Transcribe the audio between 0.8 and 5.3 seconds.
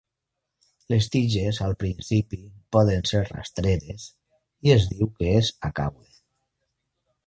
Les tiges al principi poden ser rastreres i es diu